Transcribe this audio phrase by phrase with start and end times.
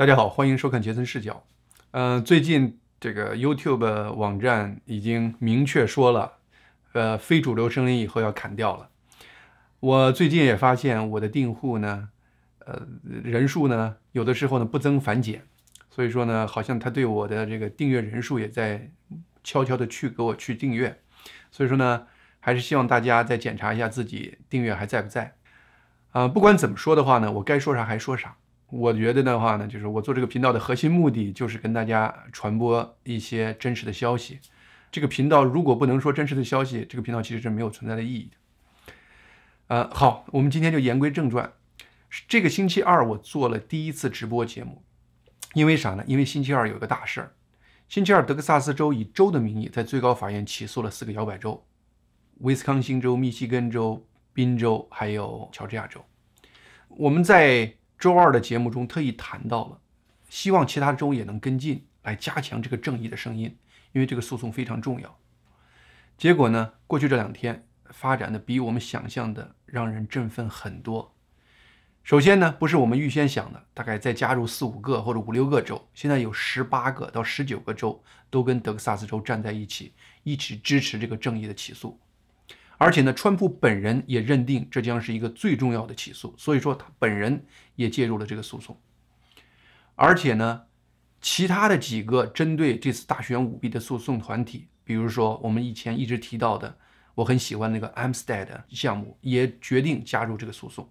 [0.00, 1.44] 大家好，欢迎收看杰森视角。
[1.90, 6.38] 呃，最近这个 YouTube 网站已经明确说了，
[6.94, 8.88] 呃，非主流声音以后要砍掉了。
[9.80, 12.08] 我最近也发现我的订户呢，
[12.60, 15.44] 呃，人数呢，有的时候呢不增反减，
[15.90, 18.90] 所以说呢，好像他对我的这个订阅人数也在
[19.44, 20.98] 悄悄的去给我去订阅。
[21.50, 22.06] 所以说呢，
[22.40, 25.34] 还是希望大家再检查一下自己订阅还在不在。
[26.12, 28.36] 啊，不管怎么说的话呢，我该说啥还说啥。
[28.70, 34.38] 我觉得的话呢，就是我做这个频道的核心目的就是跟大家传播一些真实的消息。
[34.90, 38.36] 这个频道如果不能说真实的消息，这个频道其实是没有存在的意义的。
[39.68, 41.52] 呃，好，我们今天就言归正传。
[42.26, 44.82] 这个星期二我做了第一次直播节目，
[45.54, 46.04] 因为啥呢？
[46.06, 47.34] 因为星期二有个大事儿。
[47.88, 51.64] 星期二，德克萨斯州以州的名义在最高法院起诉了四个摇摆州：
[52.38, 54.06] 威斯康星州、密西根州。
[54.32, 56.00] 宾州还有乔治亚州，
[56.88, 59.78] 我们在周二的节目中特意谈到了，
[60.30, 63.54] 希望其他州也能跟进来加强这个正义的声音，
[63.92, 65.18] 因为这个诉讼非常重要。
[66.16, 71.14] 结果呢，过去这两天发展的比我们想象的让人振奋很多。
[72.02, 79.92] 首先呢，不是我们预先想的，大概再加入四五个或者五六个州，现在有十八个到十九个州都跟德克萨斯州站在一起，
[80.22, 82.00] 一起支持这个正义的起诉。
[82.82, 87.44] 而且呢，川普本人也认定这将是一个最重要的起诉，所以说他本人
[87.76, 88.74] 也介入了这个诉讼。
[89.96, 90.62] 而且呢，
[91.20, 96.78] 其他的几个针对这次大选舞弊的诉讼团体，比如说我们以前一直提到的，
[97.16, 100.88] 我很喜欢那个 Amstead 项目，也决定加入这个诉讼。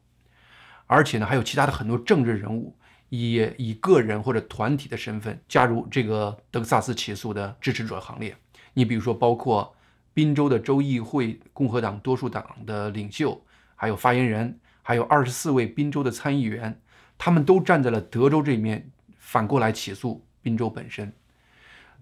[0.85, 2.77] 而且呢，还有其他的很多政治人物
[3.09, 8.37] 也以个人或者团体的身份加入这个德克萨斯起诉的支持者行列。
[8.75, 9.75] 你比如说，包括。
[10.20, 13.42] 宾州的州议会共和党多数党的领袖，
[13.73, 16.78] 还有发言人，还有二十四位宾州的参议员，
[17.17, 21.09] 他们都站在了德州这一面，反过来起诉宾州本身。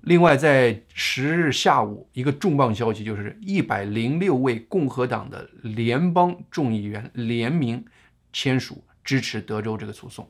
[0.01, 7.85] 另外，在十日下午，一个重磅消息就是一百零六位共和党的联邦众议员联名
[8.33, 10.27] 签署支持德州这个诉讼。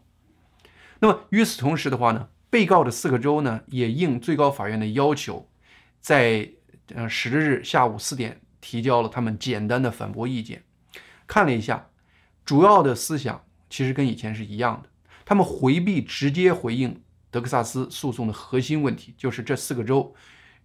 [1.00, 5.48] 那么与此同时的话呢，被告的四个州呢，也应最高法院的要求，
[6.02, 6.50] 在
[6.96, 10.64] 嗯，十日下午四点提交了他们简单的反驳意见，
[11.26, 11.90] 看了一下，
[12.46, 14.90] 主要的思想其实跟以前是一样的。
[15.26, 20.16] 他们回避直接回应德克萨斯诉讼的核心问题，就是这四个州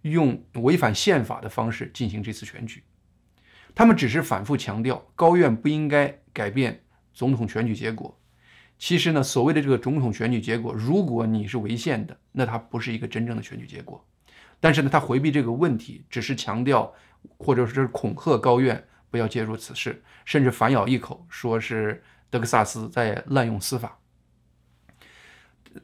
[0.03, 2.83] 用违反宪法的方式进行这次选举。
[3.75, 6.83] 他们只是反复强调，高院不应该改变
[7.13, 8.17] 总统选举结果。
[8.79, 14.05] 其实呢，所谓的这个总统选举结果，如果你是违宪的，那它不是一个真正的选举结果。
[14.63, 16.93] 但是呢，他回避这个问题，只是强调，
[17.37, 23.99] 或者是恐吓高院不要介入此事，甚至反咬一口，说是德克萨斯在滥用司法。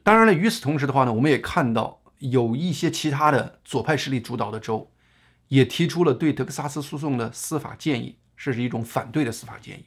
[0.02, 4.90] 当然了，与此同时的话呢，我们也看到有一些其他的左派势力主导的州，
[5.48, 9.84] 也提出了对德克萨斯诉讼的司法建议，这是一种反对的司法建议。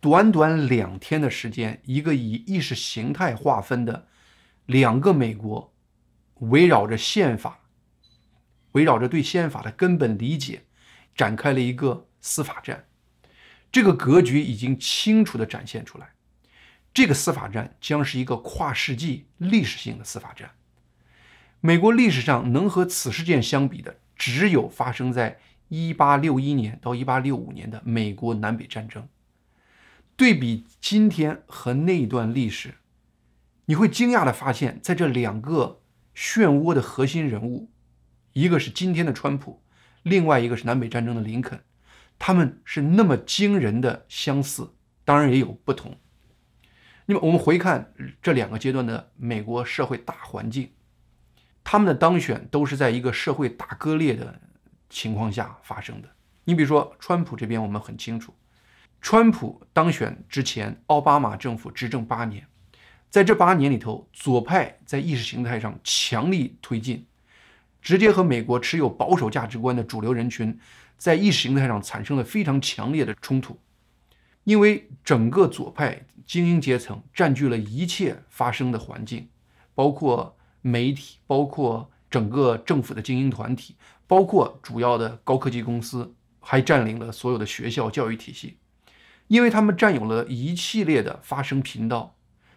[0.00, 4.08] 短短两天的时间，一个以意识形态划分的
[4.66, 5.72] 两个美国，
[6.40, 7.60] 围绕着宪法。
[8.72, 10.64] 围绕着对宪法的根本理解，
[11.14, 12.86] 展开了一个司法战。
[13.70, 16.10] 这个格局已经清楚地展现出来。
[16.94, 20.52] 这个司法战将是一个跨世纪历史性的司法战。
[21.60, 25.38] 美国历史上能和此事件相比的，只有发生在
[25.70, 29.06] 1861年到1865年的美国南北战争。
[30.16, 32.74] 对比今天和那段历史，
[33.66, 35.82] 你会惊讶地发现，在这两个
[36.16, 37.70] 漩涡的核心人物。
[38.32, 39.62] 一个是今天的川普，
[40.02, 41.60] 另外一个是南北战争的林肯，
[42.18, 44.74] 他们是那么惊人的相似，
[45.04, 45.96] 当然也有不同。
[47.06, 50.70] 那么我们回看这两个阶段的美国社会大环境，
[51.64, 54.40] 他们的当选都是在一个社会大割裂的
[54.90, 56.08] 情况下发生的。
[56.44, 58.34] 你比如说川普这边，我们很清楚，
[59.00, 62.46] 川普当选之前，奥巴马政府执政八年，
[63.08, 67.06] 在这八年里头，左派在意识形态上强力推进。
[67.88, 70.58] 直接和美国持有保守价值观的主流人群
[70.98, 73.58] 在意识形态上产生了非常强烈的冲突，
[74.44, 79.30] 因为整个左派精英阶层占据了一切发生的环境，
[79.74, 83.74] 包括媒体，包括整个政府的精英团体，
[84.06, 88.58] 包括主要的高科技公司，还占领了所有的学校教育体系，
[89.28, 92.14] 因为他们占有了一系列的发声频道，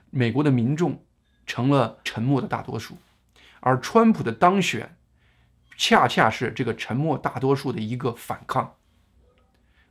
[0.09, 1.05] 美国的民众
[1.45, 2.97] 成了沉默的大多数，
[3.61, 4.97] 而川普的当选。
[5.77, 8.75] 恰恰是这个沉默大多数的一个反抗，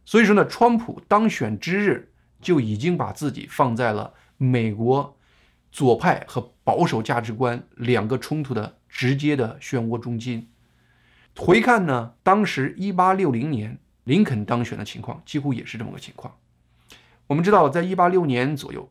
[0.05, 5.17] 所以说呢，川普当选之日就已经把自己放在了美国
[5.73, 10.49] 左派和保守价值观两个冲突的直接的漩涡中心。
[11.37, 16.37] 回看呢，当时一八六零年林肯当选的情况，几乎也是这么个情况。
[17.27, 18.91] 我们知道，在一八六年左右，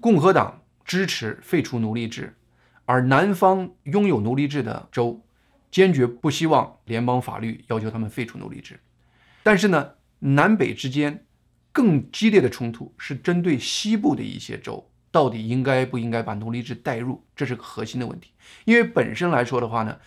[0.00, 2.36] 共和党支持废除奴隶制，
[2.84, 5.22] 而南方拥有奴隶制的州
[5.76, 8.80] 坚决不希望联邦法律要求他们废除奴隶制。
[9.42, 9.90] 但是呢，
[10.20, 11.26] 南北之间
[11.70, 18.30] 更激烈的冲突是针对西部的一些州，到底应该不应该把奴隶制带入，这是个核心的问题。
[18.64, 19.98] 因为本身来说的话呢。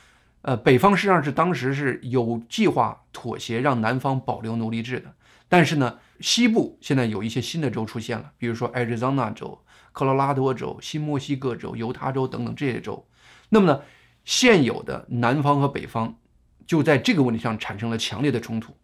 [0.41, 5.13] 呃，北方实际上是当时是有计划妥协，让南方保留奴隶制的。
[5.49, 9.61] 但是呢，西部现在有一些新的州出现了，比如说艾 z 桑那州、
[9.91, 13.05] 科罗拉多州、新墨西哥州、犹他州等等这些州。
[13.49, 13.81] 那么呢，
[14.29, 16.19] 现有的南方和北方
[16.67, 18.77] 就在这个问题上产生了强烈的冲突。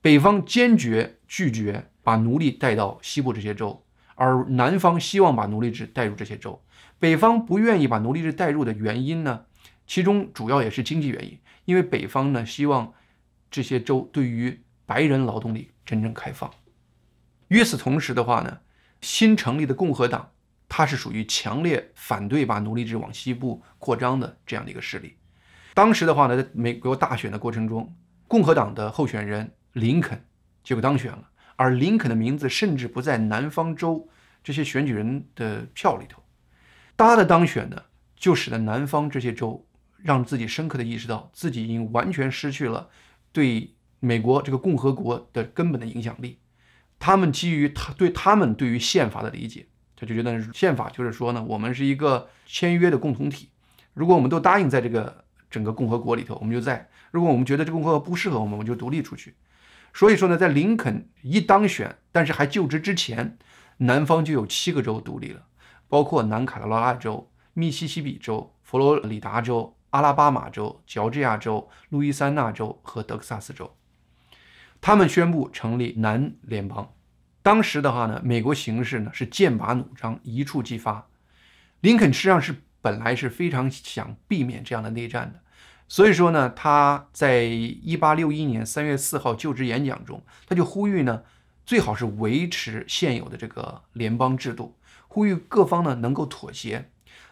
[0.00, 3.84] 北方坚决拒绝把奴隶带到西部这些州，
[4.14, 6.64] 而南方希望把奴隶制带入这些州。
[6.98, 9.44] 北方不愿意把奴隶制带入的原因呢？
[9.86, 12.94] 其中主要也是经济原因，因为北方呢希望
[13.50, 16.50] 这些州对于白人劳动力真正开放。
[17.48, 18.60] 与此同时的话呢，
[19.02, 20.30] 新成立的共和党，
[20.68, 25.16] 他是属于强烈反对把奴隶制往西部扩张的这样的一个势力。
[25.74, 27.94] 当时的话呢，在美国大选的过程中，
[28.26, 30.24] 共和党的候选人林肯
[30.62, 34.08] 结果当选了，而林肯的名字甚至不在南方州
[34.42, 36.22] 这些选举人的票里头。
[36.96, 37.82] 他的当选呢，
[38.16, 39.66] 就使得南方这些州。
[40.02, 42.90] 让自己深刻的意识到自己已经完全失去了
[43.32, 46.38] 对美国这个共和国的根本的影响力。
[47.00, 49.66] 他们基于他对他们对于宪法的理解，
[49.96, 53.48] 他就觉得宪法就是说呢，我们是一个签约的共同体。
[53.94, 59.34] 如果我们都答应在这个整个共和国里头，我们就在；如果我们觉得这个共和国不适合我们，我们就独立出去。
[59.94, 63.38] 所以说呢，在林肯一当选，但是还就职之前，
[63.78, 65.42] 南方就有七个州独立了，
[65.88, 69.72] 包括南卡罗来纳州、密西西比州、佛罗里达州。
[69.90, 73.74] 阿拉巴马州、乔治亚州、路易斯安那州和德克萨斯州，
[74.78, 76.92] 他们宣布成立南联邦。
[77.46, 81.06] 当时的话呢，美国形势呢是剑拔弩张，一触即发。
[81.78, 85.38] 林肯实际上是本来是非常想避免这样的内战的，
[85.86, 91.22] 所以说呢，他在一八六一年三月四号就职演讲中，他就呼吁呢，
[91.64, 94.74] 最好是维持现有的这个联邦制度，
[95.06, 96.90] 呼吁各方呢能够妥协。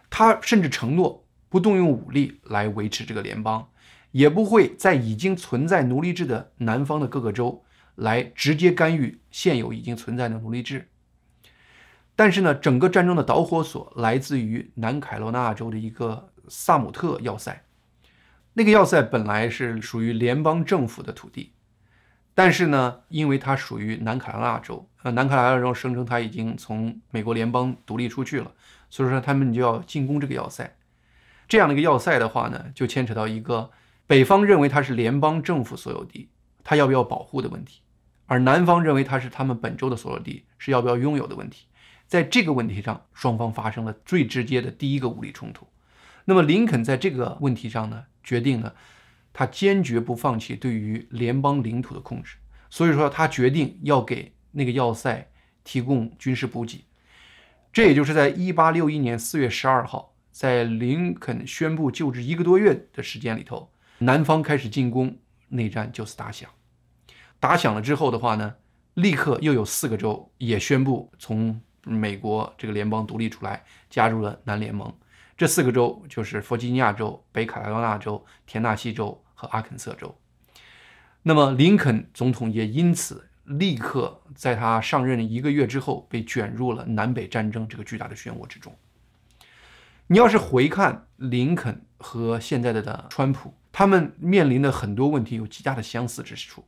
[0.08, 1.24] 他甚至承诺。
[1.48, 3.68] 不动用武力来维持这个联邦，
[4.12, 7.63] 也不会在已经存在奴隶制的南方的各个州
[7.96, 10.88] 来直接干预现有已经存在的奴隶制。
[12.16, 17.64] 但是呢，整个战争的导火索来自于南卡罗纳州的一个萨姆特要塞。
[18.52, 21.54] 那个要塞本来是属于联邦政府的土地，
[22.34, 28.52] 但是呢，因为它属于南卡罗纳州，呃，南卡罗纳州声称它已经从美国联邦独立出去了，
[28.88, 30.76] 所以说他们就要进攻这个要塞。
[31.48, 33.72] 这样的一个要塞的话呢，就牵扯到一个
[34.06, 36.28] 北方认为它是联邦政府所有地，
[36.64, 37.82] 他要不要保护的问题，
[38.26, 41.66] 而南方认为他是他们本州的所有地，是要不要拥有的问题。
[42.06, 45.68] 在这个问题上，双方发生了最直接的第一个武力冲突。
[46.24, 48.72] 那么林肯在这个问题上呢，决定呢，
[49.32, 52.36] 他坚决不放弃对于联邦领土的控制，
[52.70, 55.30] 所以说他决定要给那个要塞
[55.62, 56.84] 提供军事补给。
[57.72, 60.10] 这也就是在1861年4月12号。
[60.30, 65.16] 在林肯宣布就职一个多月的时间里头，南方开始进攻，
[65.50, 66.50] 内战就此打响。
[67.44, 68.54] 打响了之后的话呢，
[68.94, 74.90] 立刻又有四个州也宣布从美国这个联邦独立出来，加入了南联盟。
[75.36, 80.16] 这四个州就是弗吉尼亚州、北卡罗来纳州、田纳西州和阿肯色州。
[81.22, 88.74] 那么林肯总统也因此立刻在他上任一个月之后，被卷入了南北战争这个巨大的漩涡之中。
[90.06, 96.64] 你要是回看林肯和现在的的川普，他们面临的很多问题有极大的相似之处。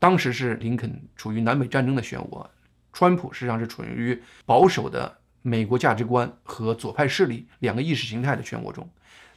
[0.00, 2.44] 当时是林肯处于南北战争的漩涡，
[2.92, 8.90] 川普实际上是处于保守的美国价值观和左派势力两个意识形态的漩涡中。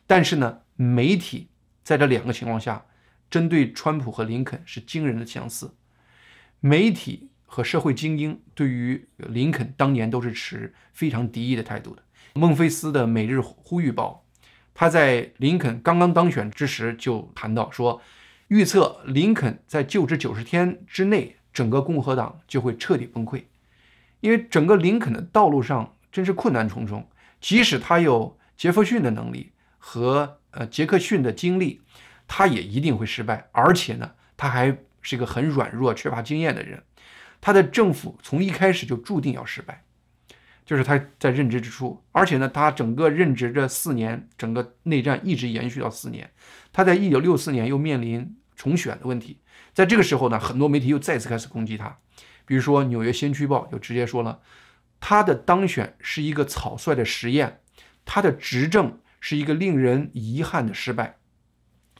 [0.07, 1.49] 但是呢，媒体
[1.83, 2.85] 在这两个情况下，
[3.29, 5.75] 针对川普和林肯是惊人的相似。
[6.59, 12.01] 媒体和社会精英对于林肯当年都是持非常敌意的态度的。
[12.33, 14.25] 孟菲斯的《每日呼吁报》，
[14.73, 18.01] 他在林肯刚刚当选之时就谈到说，
[18.47, 23.43] 预测林肯在就职九十天之内，整个共和党就会彻底崩溃，
[24.19, 27.07] 因为整个林肯的道路上真是困难重重。
[27.39, 31.81] 即使他有杰弗逊的能力和呃杰克逊的经历，
[32.27, 33.49] 他也一定会失败。
[33.51, 36.83] 而且呢，他还是一个很软弱、缺乏经验的人，
[37.41, 39.82] 他的政府从一开始就注定要失败。
[40.65, 46.29] 就是他在任职之初，而且呢，他整个任职这四年，整个内战一直延续到四年。
[46.71, 49.39] 他在一九六四年又面临重选的问题，
[49.73, 51.97] 在这个时候呢，很多媒体又再次开始攻击他，
[52.45, 54.39] 比如说《纽约先驱报》就直接说了，
[54.99, 57.59] 他的当选是一个草率的实验，
[58.05, 61.17] 他的执政是一个令人遗憾的失败。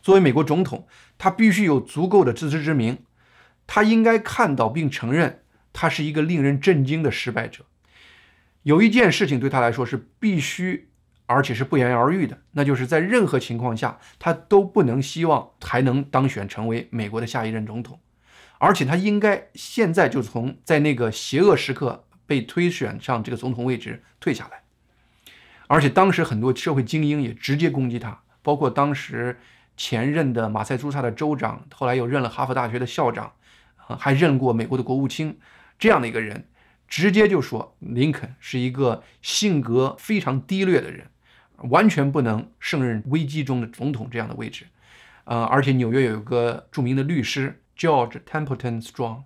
[0.02, 3.00] 作为美国总统，他必须有足够的自知之明，
[3.68, 7.66] 他应该看到并承认他是一个令人震惊的失败者。
[8.64, 10.90] 有一件事情对他来说是必须，
[11.26, 18.00] 而且是不言而喻的，那就是在任何情况下，他都不能希望还能当选成为美国的下一任总统，
[18.60, 24.64] 而且他应该现在就从在那个邪恶时刻被推选上这个总统位置退下来。
[25.68, 29.40] 而且当时很多社会精英也直接攻击他，包括当时
[29.76, 33.34] 前任的马赛诸塞的州长，后来又任了哈佛大学的校长，
[33.76, 35.38] 还任过美国的国务卿，
[35.78, 36.46] 这样的一个人。
[36.96, 41.08] 直接就说林肯是一个性格非常低劣的人，
[41.72, 44.68] 完全不能胜任危机中的总统这样的位置。
[45.24, 49.24] 呃，而且纽约有一个著名的律师 George Templeton Strong，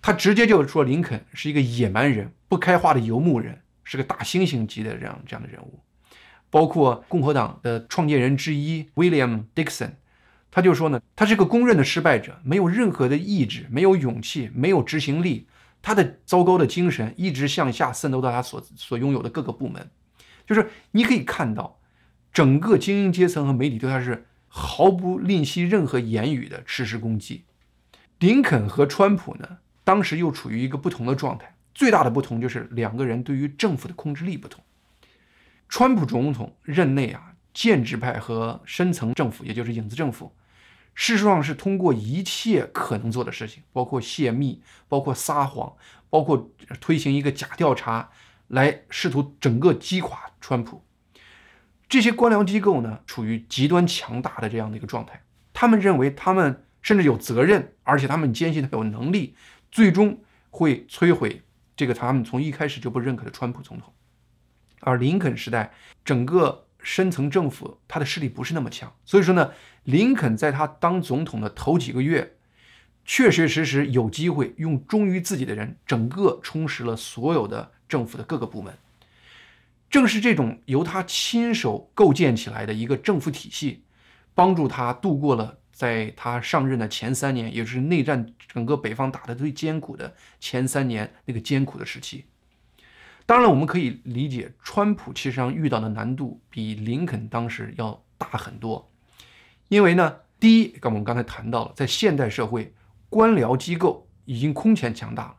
[0.00, 5.80] 他直接就说林肯是一个野蛮人、不开化的游牧人，是个大猩猩级的这样这样的人物。
[6.48, 9.90] 包括共和党的创建人之一 William Dixon，
[10.50, 15.46] 他就说呢，他是个公认的失败者，没有任何的意志，没有勇气，没有执行力。
[15.82, 19.90] 他的糟糕的精神一直向下渗透到他所所拥有的各个部门，
[20.46, 21.78] 就是你可以看到，
[22.32, 27.44] 整个精英阶层和媒体对他是毫不吝惜任何言语的实施攻击。
[28.18, 34.62] 林肯和川普呢，当时又处于一个不同的状态，最大的不同就是两个人对于政府的控制力不同。
[35.68, 40.32] 川普总统任内啊，建制派和深层政府，也就是影子政府。
[40.94, 45.74] 事实上是通过一切可能做的事情，包括泄密、包括撒谎、
[46.10, 48.10] 包括推行一个假调查，
[48.48, 50.84] 来试图整个击垮川普。
[51.88, 55.22] 这些官僚机构呢，处于极端强大的这样的一个状态。
[55.52, 59.34] 他们认为他们甚至有责任，而且他们坚信他有能力，
[59.72, 61.42] 最终会摧毁
[61.76, 63.92] 这个他们从一开始就不认可的川普总统。
[64.80, 65.72] 而林肯时代，
[66.04, 66.66] 整个。
[66.82, 69.52] 深层政府他的势力不是那么强，所以说呢，
[69.84, 72.36] 林肯在他当总统的头几个月，
[73.04, 78.76] 确确实实有机会用忠于自己的人，整个充实了所有的政府的各个部门。
[79.88, 83.82] 正是这种由他亲手构建起来的一个政府体系，
[84.34, 92.26] 帮助他度过了在他上任的前三年，也就是内战整个北方打得最艰苦的前三年那个艰苦的时期。
[93.26, 98.89] 当然，我们可以理解，川普其实上遇到的难度比林肯当时要大很多，
[99.70, 102.74] 因为呢，第一，刚我们刚才谈到了，在现代社会，
[103.08, 105.36] 官僚机构已经空前强大了。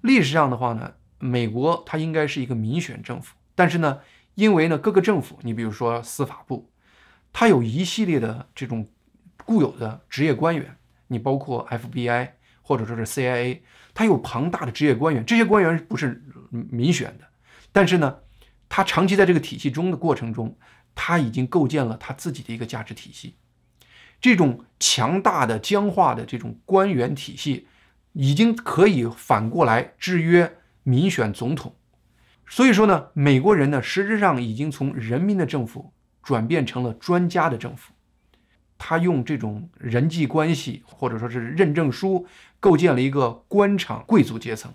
[0.00, 3.98] 历史上的话呢，美国它应该是一个民选政府，但是呢，
[4.36, 6.70] 因为呢，各个政府，你比如说司法部，
[7.32, 8.88] 它有一系列的这种
[9.44, 12.30] 固有的职业官员，你包括 FBI
[12.62, 13.60] 或者说是 CIA，
[13.92, 16.24] 它有庞大的职业官员，这些官员不是。
[16.50, 17.26] 民选的，
[17.72, 18.20] 但是呢，
[18.70, 20.56] 他长期在这个体系中的过程中，
[20.94, 23.36] 他已经构建了他自己的一个价值体系。
[24.20, 27.66] 这种强大的僵化的这种官员体系，
[28.12, 31.74] 已经可以反过来制约民选总统。
[32.46, 37.92] 所以说呢，美国人呢，实质上已经从人民的政府转变成了专家的政府。
[38.78, 42.26] 他用这种人际关系或者说是认证书，
[42.60, 44.72] 构建了一个官场贵族阶层。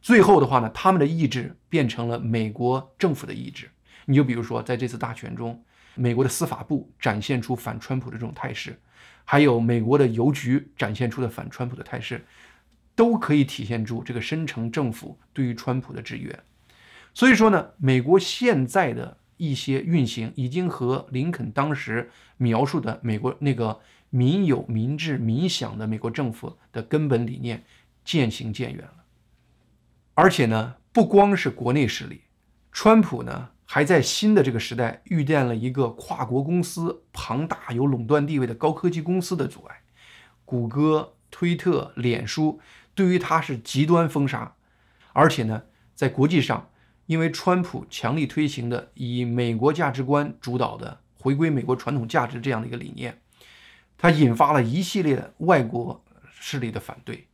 [0.00, 3.68] 最后的话呢，他们的意志变成了美国政府的意志。
[4.04, 5.62] 你就比如说，在这次大选中，
[5.98, 8.78] 美国的司法部展现出反川普的这种态势，
[9.24, 12.24] 还有美国的邮局展现出的反川普的态势，
[12.94, 16.38] 都可以体现出这个深层政府对于川普的制约。
[17.12, 27.64] 所以说呢，美国现在的一些运行，已经和林肯当时描述的美国那个民有、民治、民享的美国政府的根本理念
[28.04, 29.04] 渐行渐远了。
[30.14, 32.22] 而且呢，不光是国内势力，
[32.72, 39.82] 川普呢还在新的这个时代遇见了一个跨国公司庞大有垄断地位的高科技公司的阻碍，
[40.46, 42.58] 谷歌、推特、脸书
[42.94, 44.54] 对于它是极端封杀，
[45.12, 46.70] 而且呢，在国际上，
[47.04, 53.20] 因为川普强力推行的以美国价值观主导的回归美国传统价值这样的一个理念，
[53.98, 57.26] 它引发了一系列外国势力的反对。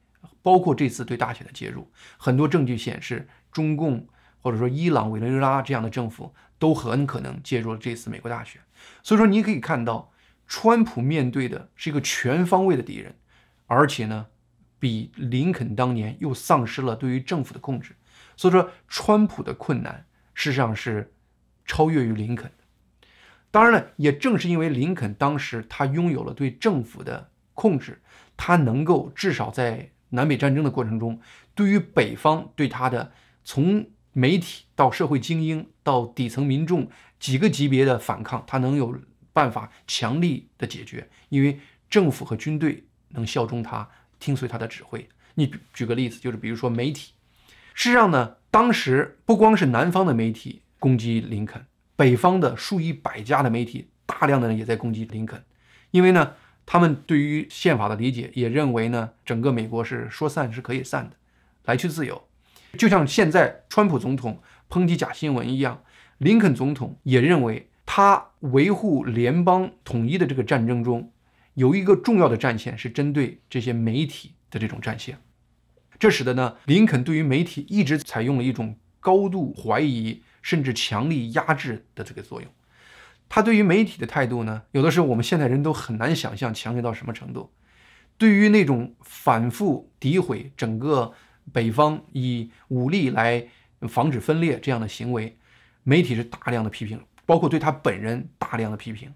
[0.43, 1.88] 包括这次对大选的介入，
[2.19, 4.07] 很多证据显示，中共
[4.44, 8.60] 或者说伊朗、委内瑞拉这样的政府都很可能介入了这次美国大选。
[9.02, 10.12] 所以说，你可以看到，
[10.46, 13.16] 川普面对的是一个全方位的敌人，
[13.66, 14.26] 而且呢，
[14.78, 17.96] 比林肯当年又丧失了对于政府的控制。
[18.36, 21.14] 所以说，川普的困难事实上是
[21.64, 22.64] 超越于林肯的。
[23.50, 28.02] 当然了，也正是因为林肯当时他拥有了对政府的控制，
[28.36, 31.18] 他能够至少在南北战争的过程中，
[31.54, 33.10] 对于北方对他的
[33.42, 36.88] 从媒体到社会精英到底层民众
[37.21, 38.99] 几个级别的反抗，他能有
[39.33, 45.06] 办法强力的解决，因为政府和军队能效忠他，听随他的指挥。
[45.35, 47.12] 你举个例子，就是比如说媒体，
[47.75, 51.66] 事实上呢，当时不光是南方的媒体攻击林肯，
[51.97, 55.42] 北方的数以百家的媒体，大量的人也在攻击林肯，
[55.90, 61.16] 因为呢，他们对于宪法的理解也认为呢，整个美国是说散是可以散的，
[61.64, 62.28] 来去自由，
[62.75, 65.83] 就像现在川普总统抨击假新闻一样，
[66.19, 71.12] 林肯总统也认为他维护联邦统一的这个战争中，
[71.54, 74.35] 有一个重要的战线是针对这些媒体。
[74.54, 75.19] 的这种战线，
[75.99, 82.49] 这使得呢，林肯对于媒体一直采用了一种高度怀疑甚至强力压制的这个作用。
[83.28, 87.50] 他对于媒体的态度呢，有的时候我们现代人都很难想象强烈到什么程度。
[88.16, 91.12] 对于那种反复诋毁整个
[91.52, 93.46] 北方以武力来
[93.88, 95.36] 防止分裂这样的行为，
[95.82, 99.12] 媒体是大量的批评，包括对他本人大量的批评。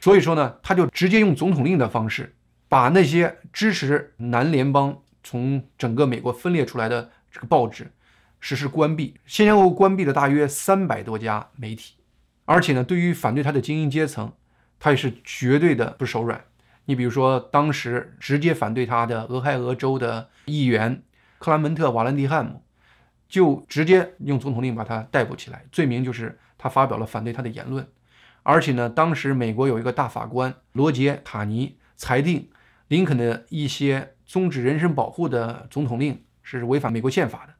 [0.00, 2.34] 所以说呢，他就直接用总统令的方式。
[2.68, 7.92] 把那些支持南联邦从整个美国分裂出来的这个报纸
[8.40, 11.96] 实施关闭，先前后后关闭了大约三百多家媒体，
[12.46, 14.32] 而且呢，对于反对他的精英阶层，
[14.80, 16.42] 他也是绝对的不手软。
[16.86, 21.02] 你比如说，当时直接反对他的俄亥俄州的议员
[21.42, 22.62] 克兰门特·瓦兰蒂汉姆，
[23.28, 27.84] 就直接用总统令把他逮捕起来，罪名就是他发表了反对他的言论。
[28.44, 32.48] 而且呢，当时美国有一个大法官罗杰·塔尼裁定。
[32.88, 37.54] 林肯的一些终止人身保护的总统令是违反美国宪法的。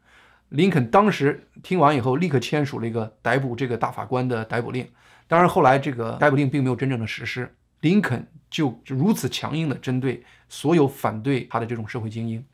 [0.50, 4.86] 林肯当时听完以后，立刻签署了一个逮捕这个大法官的逮捕令。
[5.26, 7.50] 当然，后来这个逮捕令并没有真正的实施。
[7.80, 12.44] 林肯就如此强硬地针对所有反对他的这种社会精英，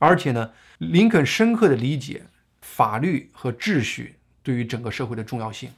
[0.00, 2.22] 而且呢，林肯深刻地理解
[2.62, 5.70] 法律和秩序对于整个社会的重要性。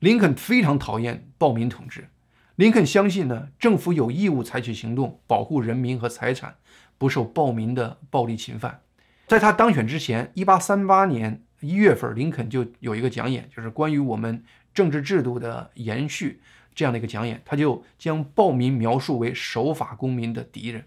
[0.00, 2.08] 林肯非常讨厌暴民统治。
[2.56, 6.56] 林肯相信呢，政府有义务采取行动保护人民和财产
[6.98, 8.80] 不受暴民的暴力侵犯。
[9.28, 14.42] 在他当选之前，一八三八年一月份，林肯就有一个讲演，就是关于我们
[14.74, 16.40] 政治制度的延续
[16.74, 17.40] 这样的一个讲演。
[17.44, 20.84] 他就将暴民描述为守法公民的敌人。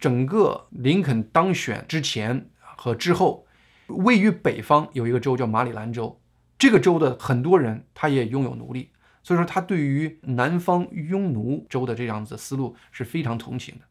[0.00, 3.46] 整个林肯当选之前和之后，
[3.88, 6.20] 位于北方有一个州叫马里兰州，
[6.58, 8.90] 这个州的很多人他也拥有奴隶。
[9.22, 13.86] 所以说，他对于南方庸奴州的这样子思路是非常同情的，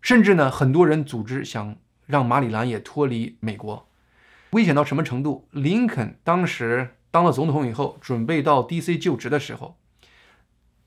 [0.00, 1.74] 甚至呢，很多人组织想
[2.06, 3.88] 让马里兰也脱离美国，
[4.50, 5.48] 危险到什么程度？
[5.50, 8.96] 林肯当时当了总统以后，准备到 D.C.
[8.96, 9.76] 就职的时候，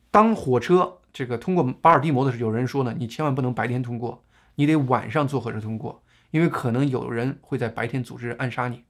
[0.09, 4.23] 当火车这个通过巴尔的摩的时候，有人说呢，你千万不能白天通过，
[4.55, 8.83] 你得晚上坐火车通过，因为可能有人会在白天组织暗杀你。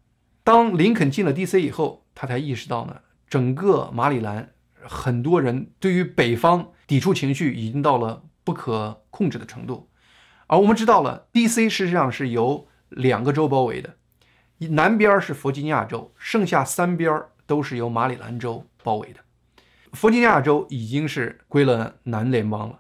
[0.44, 1.62] 当林肯进了 D.C.
[1.62, 4.52] 以后，他才意识到呢，整个马里兰。
[4.82, 9.90] 很多人对于北方抵触情绪已经到了不可控制的程度，
[10.48, 11.70] 而我们知道了，D.C.
[11.70, 13.98] 事实上是由两个州包围的，
[14.70, 19.20] 南边是弗吉尼亚州，剩下三边都是由马里兰州包围的。
[19.94, 22.80] 弗吉尼亚州已经是归了南联邦了，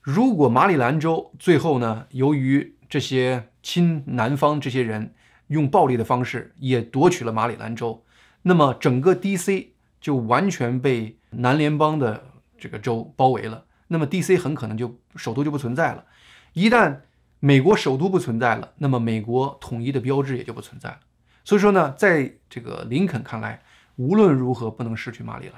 [0.00, 5.14] 如果马里兰州最后呢，由于这些亲南方这些人
[5.48, 8.04] 用暴力的方式也夺取了马里兰州，
[8.42, 9.74] 那么整个 D.C.
[10.00, 11.18] 就完全被。
[11.36, 14.36] 南联邦的这个州包围了，那么 D.C.
[14.36, 16.04] 很可能就首都就不存在了。
[16.52, 17.00] 一旦
[17.40, 21.00] 美国首都不存在了，那么美国统一的标志也就不存在了。
[21.42, 23.64] 所以说呢，在这个林肯看来，
[23.96, 25.54] 无论如何不能失去马里兰。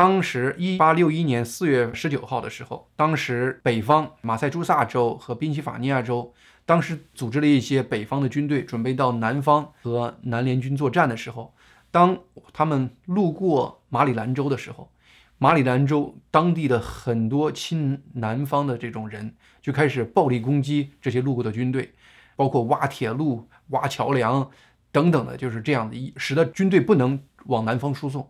[0.00, 6.32] 当时一八六一年四月十九号的时候，当时北方马赛诸塞州和宾夕法尼亚州
[6.64, 11.52] 当时组织了一些北方的军队，准备到南方和南联军作战的时候。
[11.90, 12.18] 当
[12.54, 14.90] 他们路过马里兰州的时候，
[15.36, 21.92] 马里兰州当地的很多亲南方的这种人就开始暴力攻击这些路过的军队，
[22.36, 24.50] 包括挖铁路、挖桥梁
[24.90, 28.26] 等等的，就是这样的，一使得军队不能往南方输送。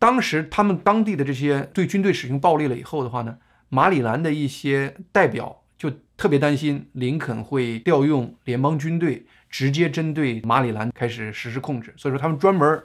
[0.00, 9.26] 当时他们当地的这些对军队使用暴力了以后的话呢，马里兰的一些代表就特别担心林肯会调用联邦军队。
[9.50, 12.84] 直接针对马里兰开始实施控制，所以说他们专门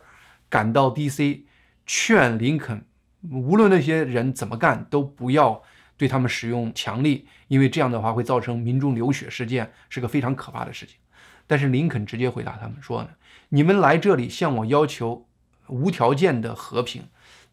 [0.50, 1.46] 赶到 D.C.
[1.86, 2.84] 劝林肯，
[3.30, 5.62] 无论那些人怎么干，都不要
[5.96, 10.96] 对他们使用强力，因为这样的话会造成民众流血事件，是个非常可怕的事情。
[11.46, 13.10] 但是林肯直接回答他们说呢
[13.50, 15.28] ：“你们来这里向我要求
[15.68, 17.04] 无条件的和平，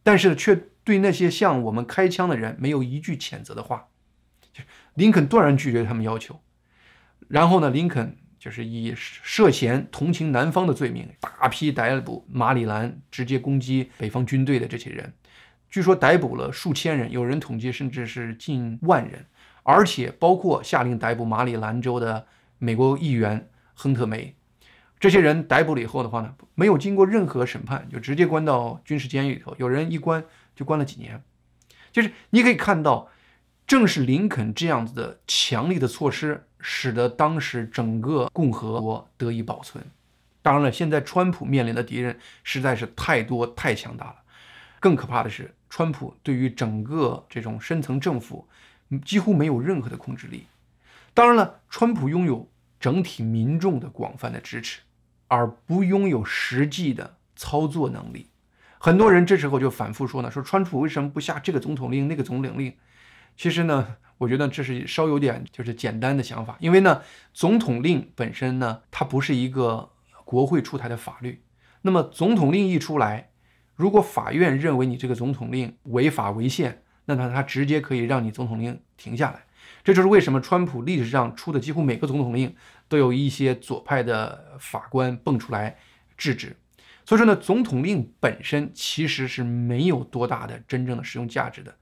[0.03, 3.89] 但是却对那些向我们开枪的人没有一句谴责的话。”
[4.95, 6.41] 林肯断然拒绝他们要求。
[7.29, 15.15] 然后呢，林肯就是以涉嫌同情南方的罪名，大批逮捕马里兰直接攻击北方军队的这些人。
[15.71, 19.25] 据说逮捕了数千人，有人统计甚至是近万人，
[19.63, 22.27] 而且包括下令逮捕马里兰州的
[22.59, 24.37] 美国议员亨特梅。
[25.03, 29.53] 这些人逮捕了以后的话呢，没有经过任何审判，就直接关到军事监狱里头。
[29.59, 31.21] 有人一关就关了几年。
[31.91, 33.11] 就是你可以看到，
[33.67, 39.85] 正是林肯这样子的强力的措施，使得当时整个共和国得以保存。
[40.41, 44.17] 当然了，现在川普面临的敌人实在是太多太强大了。
[44.79, 45.53] 更可怕的是。
[45.69, 48.47] 川普对于整个这种深层政府
[49.07, 50.45] 几乎没有任何的控制力。
[51.15, 54.83] 当然了，川普拥有整体民众的广泛的支持，
[55.33, 58.27] 而不拥有实际的操作能力。
[58.79, 62.77] 很多人这时候就反复说呢，说川普为什么不下这个总统令、那个总统令？
[63.35, 67.01] 其实呢，我觉得这是稍有点就是简单的想法，因为呢，
[67.33, 69.93] 总统令本身呢，它不是一个
[70.27, 71.43] 国会出台的法律。
[71.81, 73.31] 那么总统令一出来，
[73.75, 79.45] 如果法院认为你这个总统令违法违宪，那么他直接可以让你总统令停下来。
[79.83, 82.55] 这就是为什么川普历史上出的几乎每个总统令
[82.93, 85.79] 都有一些左派的法官蹦出来
[86.19, 86.55] 制止。
[87.07, 91.75] 所以说呢，总统令本身其实是没有多大的真正的实用价值的，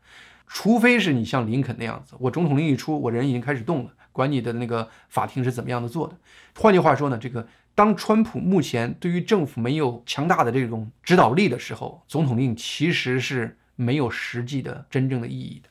[0.46, 6.16] 除非是你像林肯那样子，我总统令一出，我人已经开始动了，管你的那个法庭是怎么样的做的。
[6.54, 7.48] 换句话说呢，这个。
[7.72, 15.68] 当川普目前对于政府没有强大的这种指导力的时候，总统令其实是没有实际的真正的意义的。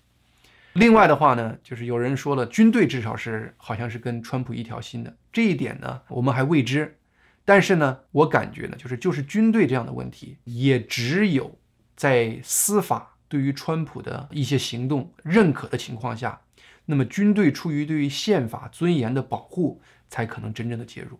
[0.73, 6.97] 另外的话呢，就是有人说了，军队至少是好像是跟川普一条心的，这一点呢我们还未知。
[7.45, 11.57] 但是呢，我感觉呢，就是就是军队这样的问题，也只有
[11.95, 16.41] 在司法对于川普的一些行动认可的情况下，
[16.85, 21.19] 那么军队出于对于宪法尊严的保护，才可能真正的介入。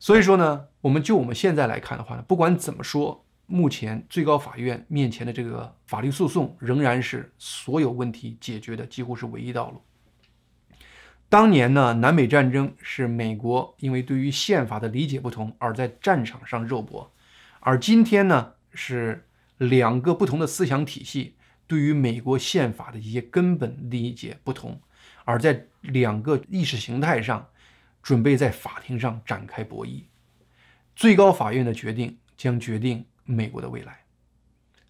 [0.00, 9.80] 所以说呢，我们就我们现在来看的话呢，不管怎么说，目前最高法院面前的这个法律诉讼仍然是所有问题解决的几乎是唯一道路。
[11.32, 17.10] 当年呢，南北战争是美国因为对于宪法的理解不同而在战场上肉搏，
[17.60, 24.78] 而今天呢，是两个不同的思想体系对于美国宪法的一些根本理解不同，
[25.24, 27.48] 而在两个意识形态上。
[28.02, 30.02] 准备在法庭上展开博弈，
[30.96, 34.00] 最高法院的决定将决定美国的未来。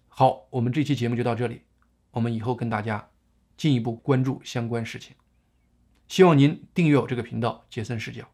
[0.07, 1.61] 好，我们这期节目就到这里，
[2.09, 3.07] 我们以后跟大家
[3.55, 5.15] 进一步关注相关事情。
[6.13, 8.29] 希望您订阅我这个频道，杰森视角。